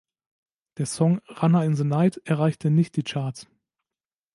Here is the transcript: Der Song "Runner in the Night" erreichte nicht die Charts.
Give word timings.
Der 0.79 0.87
Song 0.87 1.21
"Runner 1.29 1.63
in 1.63 1.75
the 1.75 1.83
Night" 1.83 2.19
erreichte 2.25 2.71
nicht 2.71 2.95
die 2.95 3.03
Charts. 3.03 3.45